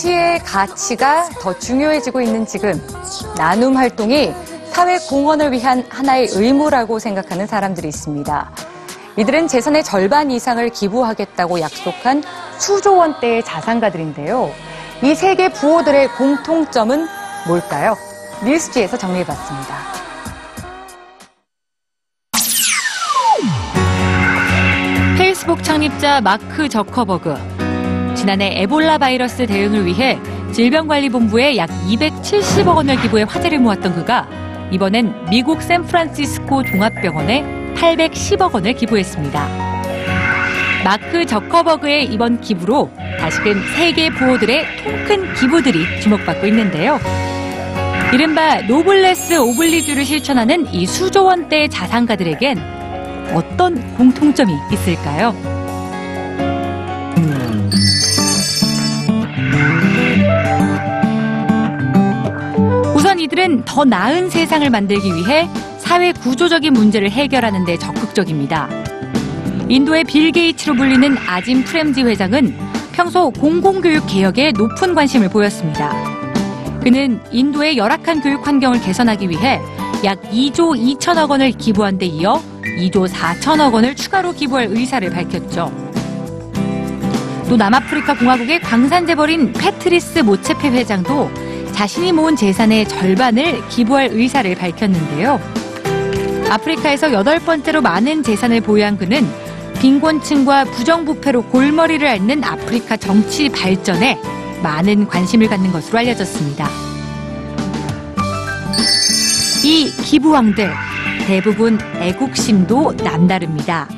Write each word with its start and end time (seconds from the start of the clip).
정치의 0.00 0.38
가치가 0.40 1.28
더 1.40 1.58
중요해지고 1.58 2.22
있는 2.22 2.46
지금 2.46 2.72
나눔 3.36 3.76
활동이 3.76 4.32
사회 4.72 4.98
공헌을 4.98 5.52
위한 5.52 5.84
하나의 5.90 6.28
의무라고 6.30 6.98
생각하는 6.98 7.46
사람들이 7.46 7.88
있습니다. 7.88 8.50
이들은 9.18 9.48
재산의 9.48 9.84
절반 9.84 10.30
이상을 10.30 10.66
기부하겠다고 10.70 11.60
약속한 11.60 12.22
수조 12.58 12.96
원대의 12.96 13.44
자산가들인데요. 13.44 14.50
이 15.02 15.14
세계 15.14 15.50
부호들의 15.50 16.08
공통점은 16.12 17.06
뭘까요? 17.46 17.94
뉴스지에서 18.44 18.96
정리해봤습니다. 18.96 19.76
페이스북 25.18 25.62
창립자 25.62 26.22
마크 26.22 26.68
저커버그. 26.68 27.59
지난해 28.20 28.52
에볼라 28.54 28.98
바이러스 28.98 29.46
대응을 29.46 29.86
위해 29.86 30.18
질병관리본부에 30.52 31.56
약 31.56 31.70
270억 31.88 32.76
원을 32.76 33.00
기부해 33.00 33.22
화제를 33.26 33.60
모았던 33.60 33.94
그가 33.94 34.28
이번엔 34.70 35.30
미국 35.30 35.62
샌프란시스코 35.62 36.64
종합병원에 36.64 37.72
810억 37.76 38.52
원을 38.52 38.74
기부했습니다. 38.74 39.48
마크 40.84 41.24
저커버그의 41.24 42.12
이번 42.12 42.42
기부로 42.42 42.90
다시금 43.18 43.58
세계 43.78 44.10
부호들의 44.10 44.66
통큰 44.84 45.32
기부들이 45.32 46.02
주목받고 46.02 46.46
있는데요. 46.48 47.00
이른바 48.12 48.60
노블레스 48.60 49.38
오블리주를 49.38 50.04
실천하는 50.04 50.70
이 50.74 50.84
수조 50.84 51.24
원대의 51.24 51.70
자산가들에겐 51.70 52.58
어떤 53.32 53.96
공통점이 53.96 54.52
있을까요? 54.72 55.59
우선 62.94 63.18
이들은 63.18 63.64
더 63.64 63.84
나은 63.84 64.30
세상을 64.30 64.68
만들기 64.68 65.14
위해 65.14 65.48
사회 65.78 66.12
구조적인 66.12 66.72
문제를 66.72 67.10
해결하는 67.10 67.64
데 67.64 67.78
적극적입니다. 67.78 68.68
인도의 69.68 70.04
빌 70.04 70.32
게이츠로 70.32 70.74
불리는 70.74 71.16
아짐 71.26 71.64
프렘지 71.64 72.02
회장은 72.02 72.56
평소 72.92 73.30
공공교육 73.30 74.06
개혁에 74.06 74.52
높은 74.52 74.94
관심을 74.94 75.28
보였습니다. 75.30 75.94
그는 76.82 77.20
인도의 77.30 77.76
열악한 77.76 78.20
교육 78.20 78.46
환경을 78.46 78.80
개선하기 78.80 79.28
위해 79.30 79.60
약 80.04 80.20
2조 80.22 80.98
2천억 80.98 81.30
원을 81.30 81.52
기부한 81.52 81.98
데 81.98 82.06
이어 82.06 82.42
2조 82.78 83.08
4천억 83.08 83.74
원을 83.74 83.94
추가로 83.94 84.32
기부할 84.32 84.68
의사를 84.70 85.08
밝혔죠. 85.10 85.89
또 87.50 87.56
남아프리카 87.56 88.14
공화국의 88.14 88.60
광산 88.60 89.08
재벌인 89.08 89.52
패트리스 89.52 90.20
모체페 90.20 90.70
회장도 90.70 91.28
자신이 91.72 92.12
모은 92.12 92.36
재산의 92.36 92.86
절반을 92.86 93.66
기부할 93.66 94.10
의사를 94.12 94.54
밝혔는데요. 94.54 95.40
아프리카에서 96.48 97.12
여덟 97.12 97.40
번째로 97.40 97.82
많은 97.82 98.22
재산을 98.22 98.60
보유한 98.60 98.96
그는 98.96 99.26
빈곤층과 99.80 100.66
부정부패로 100.66 101.46
골머리를 101.46 102.06
앓는 102.06 102.44
아프리카 102.44 102.96
정치 102.96 103.48
발전에 103.48 104.16
많은 104.62 105.08
관심을 105.08 105.48
갖는 105.48 105.72
것으로 105.72 105.98
알려졌습니다. 105.98 106.68
이 109.64 109.90
기부왕들 110.04 110.72
대부분 111.26 111.80
애국심도 111.98 112.92
남다릅니다. 113.02 113.88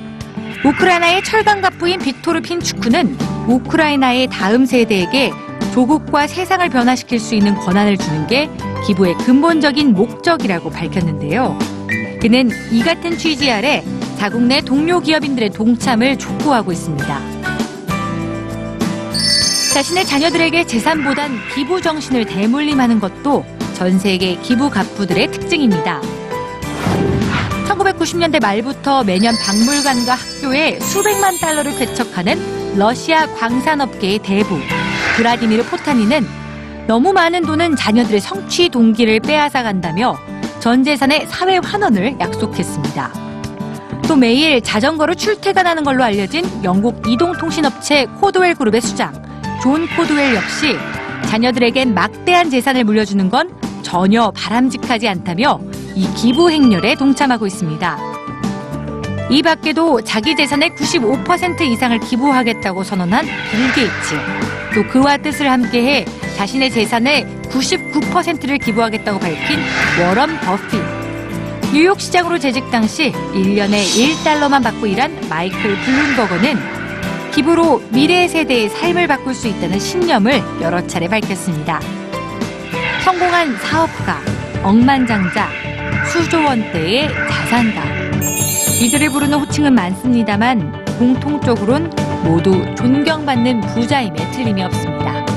우크라이나의 0.65 1.25
철강 1.25 1.61
가부인 1.61 1.99
빅토르 1.99 2.41
핀추크는 2.41 3.17
우크라이나의 3.49 4.29
다음 4.29 4.65
세대에게 4.65 5.33
조국과 5.75 6.29
세상을 6.29 6.69
변화시킬 6.69 7.19
수 7.19 7.35
있는 7.35 7.55
권한을 7.57 7.97
주는 7.97 8.27
게 8.29 8.49
기부의 8.87 9.15
근본적인 9.15 9.93
목적이라고 9.93 10.71
밝혔는데요. 10.71 11.59
그는 12.21 12.51
이 12.71 12.83
같은 12.83 13.19
취지 13.19 13.51
아래 13.51 13.83
자국 14.19 14.43
내 14.43 14.61
동료 14.61 15.01
기업인들의 15.01 15.51
동참을 15.51 16.17
촉구하고 16.17 16.71
있습니다. 16.71 17.21
자신의 19.75 20.05
자녀들에게 20.07 20.65
재산보단 20.67 21.39
기부 21.55 21.81
정신을 21.81 22.27
대물림하는 22.27 23.01
것도 23.01 23.45
전 23.75 23.99
세계 23.99 24.37
기부 24.37 24.71
갑부들의 24.71 25.33
특징입니다. 25.33 26.01
1990년대 27.83 28.41
말부터 28.41 29.05
매년 29.05 29.35
박물관과 29.37 30.15
학교에 30.15 30.79
수백만 30.81 31.37
달러를 31.39 31.77
쾌척하는 31.77 32.79
러시아 32.79 33.27
광산업계의 33.35 34.21
대부 34.21 34.59
브라디미르 35.17 35.65
포타니는 35.65 36.27
너무 36.87 37.13
많은 37.13 37.43
돈은 37.43 37.77
자녀들의 37.77 38.21
성취 38.21 38.69
동기를 38.69 39.21
빼앗아 39.21 39.63
간다며 39.63 40.17
전 40.61 40.85
재산의 40.85 41.27
사회 41.29 41.59
환원을 41.59 42.19
약속했습니다. 42.21 43.13
또 44.09 44.17
매일 44.17 44.61
자전거로 44.61 45.15
출퇴근하는 45.15 45.85
걸로 45.85 46.05
알려진 46.05 46.45
영국 46.65 47.07
이동통신업체 47.07 48.07
코드웰 48.21 48.55
그룹의 48.55 48.81
수장 48.81 49.13
존 49.63 49.87
코드웰 49.97 50.35
역시 50.35 50.77
자녀들에겐 51.27 51.95
막대한 51.95 52.51
재산을 52.51 52.85
물려주는 52.85 53.29
건 53.31 53.51
전혀 53.83 54.31
바람직하지 54.33 55.09
않다며 55.09 55.61
이 55.95 56.09
기부 56.15 56.51
행렬에 56.51 56.95
동참하고 56.95 57.47
있습니다. 57.47 57.99
이 59.31 59.43
밖에도 59.43 60.01
자기 60.03 60.35
재산의 60.35 60.71
95% 60.71 61.61
이상을 61.63 61.99
기부하겠다고 62.01 62.83
선언한 62.83 63.25
빌 63.25 63.73
게이츠, 63.75 64.17
또 64.75 64.87
그와 64.89 65.17
뜻을 65.19 65.51
함께해 65.51 66.05
자신의 66.37 66.71
재산의 66.71 67.27
99%를 67.51 68.59
기부하겠다고 68.59 69.19
밝힌 69.19 69.61
워런 70.01 70.39
버핏, 70.41 70.81
뉴욕 71.73 72.01
시장으로 72.01 72.39
재직 72.39 72.71
당시 72.71 73.13
1년에 73.33 73.83
1달러만 73.83 74.63
받고 74.63 74.87
일한 74.87 75.17
마이클 75.29 75.77
블룸버거는 75.77 76.83
기부로 77.33 77.83
미래 77.91 78.29
세대의 78.29 78.69
삶을 78.69 79.07
바꿀 79.07 79.35
수 79.35 79.49
있다는 79.49 79.79
신념을 79.79 80.43
여러 80.61 80.87
차례 80.87 81.09
밝혔습니다. 81.09 81.81
성공한 83.03 83.57
사업가, 83.57 84.21
억만장자, 84.63 85.49
수조 86.13 86.45
원대의 86.45 87.09
자산가. 87.09 87.83
이들을 88.83 89.09
부르는 89.09 89.39
호칭은 89.39 89.75
많습니다만 89.75 90.85
공통적으론 90.99 91.91
모두 92.23 92.53
존경받는 92.75 93.63
부자임에 93.63 94.31
틀림이 94.33 94.63
없습니다. 94.63 95.32